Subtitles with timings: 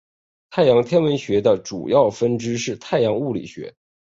[0.49, 3.75] 太阳天文学的主要分支是太阳物理学。